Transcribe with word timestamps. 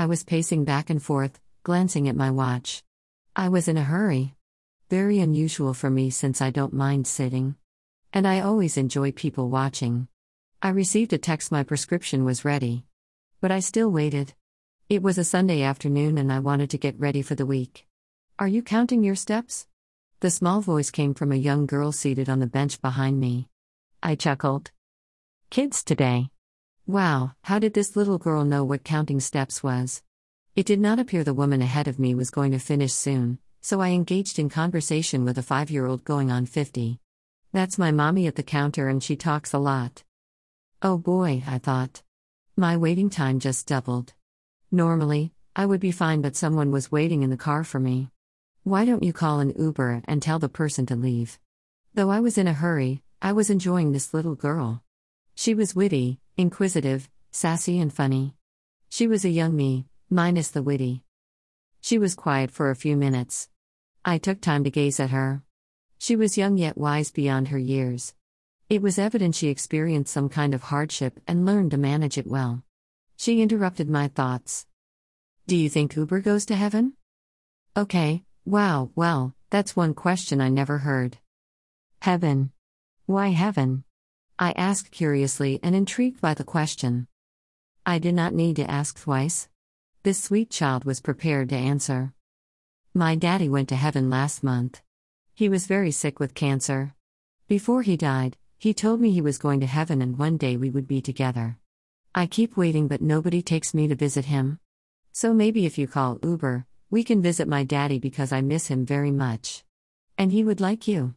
I 0.00 0.06
was 0.06 0.24
pacing 0.24 0.64
back 0.64 0.88
and 0.88 1.02
forth, 1.02 1.38
glancing 1.62 2.08
at 2.08 2.16
my 2.16 2.30
watch. 2.30 2.82
I 3.36 3.50
was 3.50 3.68
in 3.68 3.76
a 3.76 3.82
hurry. 3.82 4.34
Very 4.88 5.18
unusual 5.18 5.74
for 5.74 5.90
me 5.90 6.08
since 6.08 6.40
I 6.40 6.48
don't 6.48 6.72
mind 6.72 7.06
sitting. 7.06 7.56
And 8.10 8.26
I 8.26 8.40
always 8.40 8.78
enjoy 8.78 9.12
people 9.12 9.50
watching. 9.50 10.08
I 10.62 10.70
received 10.70 11.12
a 11.12 11.18
text 11.18 11.52
my 11.52 11.64
prescription 11.64 12.24
was 12.24 12.46
ready. 12.46 12.86
But 13.42 13.52
I 13.52 13.60
still 13.60 13.90
waited. 13.90 14.32
It 14.88 15.02
was 15.02 15.18
a 15.18 15.22
Sunday 15.22 15.60
afternoon 15.60 16.16
and 16.16 16.32
I 16.32 16.38
wanted 16.38 16.70
to 16.70 16.78
get 16.78 16.98
ready 16.98 17.20
for 17.20 17.34
the 17.34 17.44
week. 17.44 17.86
Are 18.38 18.48
you 18.48 18.62
counting 18.62 19.04
your 19.04 19.16
steps? 19.16 19.66
The 20.20 20.30
small 20.30 20.62
voice 20.62 20.90
came 20.90 21.12
from 21.12 21.30
a 21.30 21.36
young 21.36 21.66
girl 21.66 21.92
seated 21.92 22.30
on 22.30 22.38
the 22.38 22.46
bench 22.46 22.80
behind 22.80 23.20
me. 23.20 23.50
I 24.02 24.14
chuckled. 24.14 24.70
Kids 25.50 25.84
today. 25.84 26.30
Wow, 26.90 27.36
how 27.42 27.60
did 27.60 27.74
this 27.74 27.94
little 27.94 28.18
girl 28.18 28.44
know 28.44 28.64
what 28.64 28.82
counting 28.82 29.20
steps 29.20 29.62
was? 29.62 30.02
It 30.56 30.66
did 30.66 30.80
not 30.80 30.98
appear 30.98 31.22
the 31.22 31.32
woman 31.32 31.62
ahead 31.62 31.86
of 31.86 32.00
me 32.00 32.16
was 32.16 32.30
going 32.30 32.50
to 32.50 32.58
finish 32.58 32.92
soon, 32.92 33.38
so 33.60 33.80
I 33.80 33.90
engaged 33.90 34.40
in 34.40 34.48
conversation 34.48 35.24
with 35.24 35.38
a 35.38 35.42
five 35.44 35.70
year 35.70 35.86
old 35.86 36.02
going 36.02 36.32
on 36.32 36.46
50. 36.46 36.98
That's 37.52 37.78
my 37.78 37.92
mommy 37.92 38.26
at 38.26 38.34
the 38.34 38.42
counter 38.42 38.88
and 38.88 39.00
she 39.00 39.14
talks 39.14 39.54
a 39.54 39.58
lot. 39.60 40.02
Oh 40.82 40.98
boy, 40.98 41.44
I 41.46 41.58
thought. 41.58 42.02
My 42.56 42.76
waiting 42.76 43.08
time 43.08 43.38
just 43.38 43.68
doubled. 43.68 44.12
Normally, 44.72 45.32
I 45.54 45.66
would 45.66 45.78
be 45.78 45.92
fine, 45.92 46.22
but 46.22 46.34
someone 46.34 46.72
was 46.72 46.90
waiting 46.90 47.22
in 47.22 47.30
the 47.30 47.36
car 47.36 47.62
for 47.62 47.78
me. 47.78 48.10
Why 48.64 48.84
don't 48.84 49.04
you 49.04 49.12
call 49.12 49.38
an 49.38 49.54
Uber 49.56 50.02
and 50.08 50.20
tell 50.20 50.40
the 50.40 50.48
person 50.48 50.86
to 50.86 50.96
leave? 50.96 51.38
Though 51.94 52.10
I 52.10 52.18
was 52.18 52.36
in 52.36 52.48
a 52.48 52.52
hurry, 52.52 53.04
I 53.22 53.30
was 53.30 53.48
enjoying 53.48 53.92
this 53.92 54.12
little 54.12 54.34
girl. 54.34 54.82
She 55.40 55.54
was 55.54 55.74
witty, 55.74 56.20
inquisitive, 56.36 57.08
sassy, 57.30 57.80
and 57.80 57.90
funny. 57.90 58.34
She 58.90 59.06
was 59.06 59.24
a 59.24 59.30
young 59.30 59.56
me, 59.56 59.86
minus 60.10 60.50
the 60.50 60.62
witty. 60.62 61.02
She 61.80 61.96
was 61.96 62.14
quiet 62.14 62.50
for 62.50 62.68
a 62.68 62.76
few 62.76 62.94
minutes. 62.94 63.48
I 64.04 64.18
took 64.18 64.42
time 64.42 64.64
to 64.64 64.70
gaze 64.70 65.00
at 65.00 65.08
her. 65.08 65.42
She 65.96 66.14
was 66.14 66.36
young 66.36 66.58
yet 66.58 66.76
wise 66.76 67.10
beyond 67.10 67.48
her 67.48 67.58
years. 67.58 68.12
It 68.68 68.82
was 68.82 68.98
evident 68.98 69.34
she 69.34 69.48
experienced 69.48 70.12
some 70.12 70.28
kind 70.28 70.52
of 70.52 70.64
hardship 70.64 71.18
and 71.26 71.46
learned 71.46 71.70
to 71.70 71.78
manage 71.78 72.18
it 72.18 72.26
well. 72.26 72.62
She 73.16 73.40
interrupted 73.40 73.88
my 73.88 74.08
thoughts. 74.08 74.66
Do 75.46 75.56
you 75.56 75.70
think 75.70 75.96
Uber 75.96 76.20
goes 76.20 76.44
to 76.44 76.54
heaven? 76.54 76.92
Okay, 77.74 78.24
wow, 78.44 78.90
well, 78.94 79.34
that's 79.48 79.74
one 79.74 79.94
question 79.94 80.42
I 80.42 80.50
never 80.50 80.76
heard. 80.76 81.16
Heaven. 82.02 82.52
Why 83.06 83.28
heaven? 83.28 83.84
I 84.42 84.52
asked 84.52 84.90
curiously 84.90 85.60
and 85.62 85.76
intrigued 85.76 86.22
by 86.22 86.32
the 86.32 86.44
question. 86.44 87.08
I 87.84 87.98
did 87.98 88.14
not 88.14 88.32
need 88.32 88.56
to 88.56 88.70
ask 88.70 88.98
twice. 88.98 89.50
This 90.02 90.18
sweet 90.18 90.48
child 90.48 90.86
was 90.86 91.02
prepared 91.02 91.50
to 91.50 91.56
answer. 91.56 92.14
My 92.94 93.16
daddy 93.16 93.50
went 93.50 93.68
to 93.68 93.76
heaven 93.76 94.08
last 94.08 94.42
month. 94.42 94.80
He 95.34 95.50
was 95.50 95.66
very 95.66 95.90
sick 95.90 96.18
with 96.18 96.32
cancer. 96.32 96.94
Before 97.48 97.82
he 97.82 97.98
died, 97.98 98.38
he 98.56 98.72
told 98.72 98.98
me 99.02 99.12
he 99.12 99.20
was 99.20 99.36
going 99.36 99.60
to 99.60 99.66
heaven 99.66 100.00
and 100.00 100.16
one 100.16 100.38
day 100.38 100.56
we 100.56 100.70
would 100.70 100.88
be 100.88 101.02
together. 101.02 101.58
I 102.14 102.24
keep 102.24 102.56
waiting, 102.56 102.88
but 102.88 103.02
nobody 103.02 103.42
takes 103.42 103.74
me 103.74 103.88
to 103.88 103.94
visit 103.94 104.24
him. 104.24 104.58
So 105.12 105.34
maybe 105.34 105.66
if 105.66 105.76
you 105.76 105.86
call 105.86 106.18
Uber, 106.22 106.64
we 106.88 107.04
can 107.04 107.20
visit 107.20 107.46
my 107.46 107.62
daddy 107.62 107.98
because 107.98 108.32
I 108.32 108.40
miss 108.40 108.68
him 108.68 108.86
very 108.86 109.10
much. 109.10 109.64
And 110.16 110.32
he 110.32 110.42
would 110.42 110.62
like 110.62 110.88
you. 110.88 111.12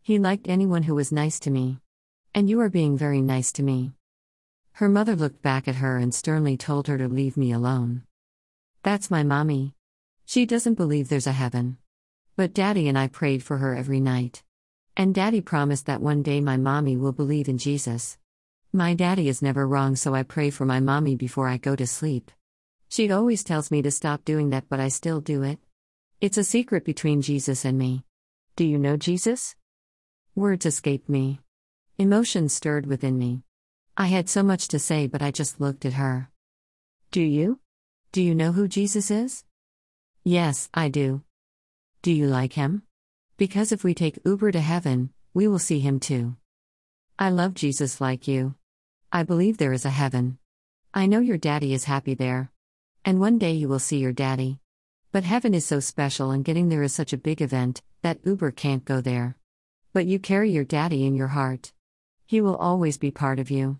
He 0.00 0.18
liked 0.18 0.48
anyone 0.48 0.84
who 0.84 0.94
was 0.94 1.12
nice 1.12 1.38
to 1.40 1.50
me. 1.50 1.82
And 2.34 2.48
you 2.48 2.60
are 2.60 2.70
being 2.70 2.96
very 2.96 3.20
nice 3.20 3.52
to 3.52 3.62
me. 3.62 3.92
Her 4.72 4.88
mother 4.88 5.14
looked 5.14 5.42
back 5.42 5.68
at 5.68 5.76
her 5.76 5.98
and 5.98 6.14
sternly 6.14 6.56
told 6.56 6.88
her 6.88 6.96
to 6.96 7.06
leave 7.06 7.36
me 7.36 7.52
alone. 7.52 8.04
That's 8.82 9.10
my 9.10 9.22
mommy. 9.22 9.74
She 10.24 10.46
doesn't 10.46 10.74
believe 10.74 11.10
there's 11.10 11.26
a 11.26 11.32
heaven. 11.32 11.76
But 12.34 12.54
daddy 12.54 12.88
and 12.88 12.98
I 12.98 13.08
prayed 13.08 13.42
for 13.42 13.58
her 13.58 13.74
every 13.74 14.00
night. 14.00 14.42
And 14.96 15.14
daddy 15.14 15.42
promised 15.42 15.84
that 15.86 16.00
one 16.00 16.22
day 16.22 16.40
my 16.40 16.56
mommy 16.56 16.96
will 16.96 17.12
believe 17.12 17.48
in 17.48 17.58
Jesus. 17.58 18.16
My 18.72 18.94
daddy 18.94 19.28
is 19.28 19.42
never 19.42 19.68
wrong, 19.68 19.94
so 19.94 20.14
I 20.14 20.22
pray 20.22 20.48
for 20.48 20.64
my 20.64 20.80
mommy 20.80 21.16
before 21.16 21.48
I 21.48 21.58
go 21.58 21.76
to 21.76 21.86
sleep. 21.86 22.30
She 22.88 23.10
always 23.10 23.44
tells 23.44 23.70
me 23.70 23.82
to 23.82 23.90
stop 23.90 24.24
doing 24.24 24.48
that, 24.50 24.64
but 24.70 24.80
I 24.80 24.88
still 24.88 25.20
do 25.20 25.42
it. 25.42 25.58
It's 26.22 26.38
a 26.38 26.44
secret 26.44 26.86
between 26.86 27.20
Jesus 27.20 27.66
and 27.66 27.76
me. 27.76 28.04
Do 28.56 28.64
you 28.64 28.78
know 28.78 28.96
Jesus? 28.96 29.54
Words 30.34 30.64
escaped 30.64 31.10
me. 31.10 31.40
Emotions 31.98 32.54
stirred 32.54 32.86
within 32.86 33.18
me. 33.18 33.42
I 33.96 34.06
had 34.06 34.28
so 34.28 34.42
much 34.42 34.68
to 34.68 34.78
say, 34.78 35.06
but 35.06 35.20
I 35.20 35.30
just 35.30 35.60
looked 35.60 35.84
at 35.84 35.92
her. 35.92 36.30
Do 37.10 37.20
you? 37.20 37.60
Do 38.12 38.22
you 38.22 38.34
know 38.34 38.52
who 38.52 38.66
Jesus 38.66 39.10
is? 39.10 39.44
Yes, 40.24 40.70
I 40.72 40.88
do. 40.88 41.22
Do 42.00 42.10
you 42.10 42.26
like 42.26 42.54
him? 42.54 42.82
Because 43.36 43.72
if 43.72 43.84
we 43.84 43.92
take 43.92 44.18
Uber 44.24 44.52
to 44.52 44.60
heaven, 44.60 45.10
we 45.34 45.46
will 45.46 45.58
see 45.58 45.80
him 45.80 46.00
too. 46.00 46.36
I 47.18 47.28
love 47.28 47.54
Jesus 47.54 48.00
like 48.00 48.26
you. 48.26 48.54
I 49.12 49.22
believe 49.22 49.58
there 49.58 49.74
is 49.74 49.84
a 49.84 49.90
heaven. 49.90 50.38
I 50.94 51.06
know 51.06 51.20
your 51.20 51.38
daddy 51.38 51.74
is 51.74 51.84
happy 51.84 52.14
there. 52.14 52.50
And 53.04 53.20
one 53.20 53.38
day 53.38 53.52
you 53.52 53.68
will 53.68 53.78
see 53.78 53.98
your 53.98 54.12
daddy. 54.12 54.58
But 55.12 55.24
heaven 55.24 55.52
is 55.52 55.66
so 55.66 55.80
special 55.80 56.30
and 56.30 56.44
getting 56.44 56.70
there 56.70 56.82
is 56.82 56.94
such 56.94 57.12
a 57.12 57.18
big 57.18 57.42
event 57.42 57.82
that 58.00 58.24
Uber 58.24 58.52
can't 58.52 58.84
go 58.84 59.02
there. 59.02 59.36
But 59.92 60.06
you 60.06 60.18
carry 60.18 60.50
your 60.50 60.64
daddy 60.64 61.04
in 61.04 61.14
your 61.14 61.28
heart. 61.28 61.72
He 62.26 62.40
will 62.40 62.56
always 62.56 62.98
be 62.98 63.10
part 63.10 63.38
of 63.38 63.50
you. 63.50 63.78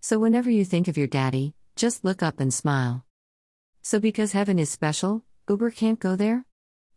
So 0.00 0.18
whenever 0.18 0.50
you 0.50 0.64
think 0.64 0.88
of 0.88 0.96
your 0.96 1.06
daddy, 1.06 1.54
just 1.76 2.04
look 2.04 2.22
up 2.22 2.40
and 2.40 2.52
smile. 2.52 3.04
So 3.82 4.00
because 4.00 4.32
heaven 4.32 4.58
is 4.58 4.70
special, 4.70 5.24
Uber 5.48 5.70
can't 5.70 5.98
go 5.98 6.16
there? 6.16 6.44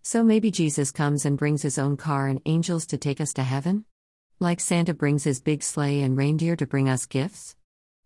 So 0.02 0.24
maybe 0.24 0.52
Jesus 0.52 0.92
comes 0.92 1.26
and 1.26 1.38
brings 1.38 1.62
his 1.62 1.78
own 1.78 1.98
car 1.98 2.28
and 2.28 2.42
angels 2.46 2.86
to 2.88 2.98
take 2.98 3.22
us 3.22 3.34
to 3.34 3.44
heaven? 3.44 3.86
Like 4.40 4.60
Santa 4.60 4.94
brings 4.94 5.24
his 5.24 5.40
big 5.40 5.62
sleigh 5.62 6.02
and 6.02 6.18
reindeer 6.18 6.56
to 6.56 6.66
bring 6.66 6.90
us 6.90 7.06
gifts? 7.06 7.56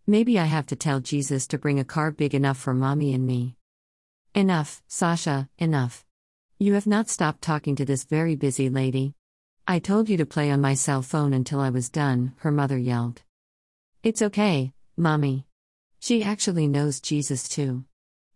Maybe 0.05 0.37
I 0.37 0.45
have 0.45 0.65
to 0.67 0.75
tell 0.75 0.99
Jesus 0.99 1.47
to 1.47 1.57
bring 1.57 1.79
a 1.79 1.85
car 1.85 2.11
big 2.11 2.35
enough 2.35 2.57
for 2.57 2.73
mommy 2.73 3.13
and 3.13 3.25
me. 3.25 3.55
Enough, 4.35 4.83
Sasha, 4.87 5.49
enough. 5.57 6.05
You 6.59 6.73
have 6.73 6.85
not 6.85 7.09
stopped 7.09 7.41
talking 7.41 7.75
to 7.77 7.85
this 7.85 8.03
very 8.03 8.35
busy 8.35 8.69
lady. 8.69 9.15
I 9.67 9.79
told 9.79 10.09
you 10.09 10.17
to 10.17 10.27
play 10.27 10.51
on 10.51 10.61
my 10.61 10.75
cell 10.75 11.01
phone 11.01 11.33
until 11.33 11.59
I 11.59 11.71
was 11.71 11.89
done, 11.89 12.33
her 12.37 12.51
mother 12.51 12.77
yelled. 12.77 13.23
It's 14.03 14.21
okay, 14.21 14.73
mommy. 14.95 15.47
She 15.99 16.23
actually 16.23 16.67
knows 16.67 16.99
Jesus 16.99 17.49
too. 17.49 17.83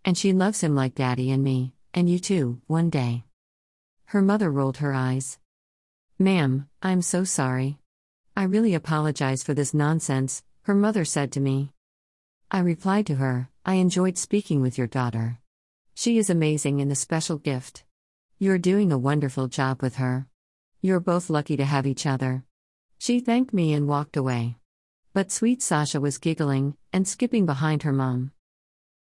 And 0.04 0.18
she 0.18 0.34
loves 0.34 0.62
him 0.62 0.74
like 0.74 0.96
daddy 0.96 1.30
and 1.30 1.44
me, 1.44 1.74
and 1.94 2.10
you 2.10 2.18
too, 2.18 2.62
one 2.66 2.90
day. 2.90 3.26
Her 4.06 4.24
mother 4.24 4.50
rolled 4.50 4.78
her 4.78 4.92
eyes. 4.92 5.38
Ma'am, 6.18 6.68
I'm 6.82 7.04
so 7.04 7.24
sorry. 7.24 7.78
I 8.36 8.44
really 8.44 8.74
apologize 8.74 9.44
for 9.44 9.54
this 9.54 9.72
nonsense, 9.72 10.42
her 10.64 10.74
mother 10.74 11.06
said 11.06 11.32
to 11.34 11.40
me. 11.40 11.70
I 12.50 12.58
replied 12.58 13.06
to 13.06 13.16
her, 13.16 13.50
I 13.64 13.76
enjoyed 13.76 14.18
speaking 14.18 14.62
with 14.62 14.80
your 14.80 14.88
daughter. 14.88 15.38
She 15.94 16.18
is 16.18 16.32
amazing 16.32 16.82
and 16.82 16.92
a 16.92 16.96
special 16.96 17.38
gift. 17.38 17.84
You're 18.40 18.58
doing 18.58 18.92
a 18.92 18.98
wonderful 18.98 19.48
job 19.48 19.84
with 19.84 19.98
her. 19.98 20.29
You're 20.82 21.02
both 21.02 21.30
lucky 21.30 21.58
to 21.58 21.66
have 21.66 21.86
each 21.86 22.06
other. 22.06 22.46
She 22.98 23.20
thanked 23.20 23.54
me 23.54 23.74
and 23.74 23.86
walked 23.86 24.16
away. 24.16 24.56
But 25.14 25.30
sweet 25.30 25.62
Sasha 25.62 26.00
was 26.00 26.18
giggling 26.18 26.78
and 26.94 27.06
skipping 27.06 27.46
behind 27.46 27.84
her 27.84 27.92
mom. 27.92 28.32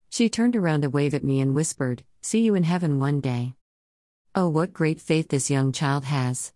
She 0.10 0.28
turned 0.28 0.56
around 0.56 0.82
to 0.82 0.90
wave 0.90 1.14
at 1.14 1.24
me 1.24 1.40
and 1.40 1.54
whispered, 1.54 2.04
See 2.22 2.42
you 2.42 2.56
in 2.56 2.64
heaven 2.64 3.00
one 3.00 3.22
day. 3.22 3.54
Oh, 4.34 4.50
what 4.50 4.74
great 4.74 5.00
faith 5.00 5.30
this 5.30 5.52
young 5.52 5.72
child 5.72 6.06
has! 6.06 6.52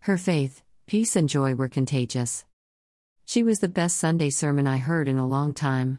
Her 0.00 0.16
faith, 0.16 0.62
peace, 0.86 1.16
and 1.16 1.28
joy 1.28 1.54
were 1.54 1.68
contagious. 1.68 2.44
She 3.24 3.42
was 3.42 3.58
the 3.58 3.68
best 3.68 3.96
Sunday 3.96 4.30
sermon 4.30 4.68
I 4.68 4.76
heard 4.76 5.08
in 5.08 5.18
a 5.18 5.26
long 5.26 5.52
time. 5.52 5.98